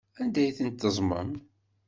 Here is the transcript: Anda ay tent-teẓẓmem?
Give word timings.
Anda 0.21 0.39
ay 0.41 0.51
tent-teẓẓmem? 0.57 1.31